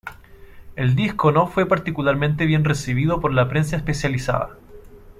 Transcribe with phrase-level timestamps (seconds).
[0.75, 4.57] El disco no fue particularmente bien recibido por la prensa especializada.